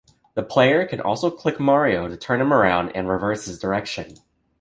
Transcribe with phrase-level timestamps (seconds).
[0.33, 4.15] The player can also click Mario to turn him around and reverse his direction.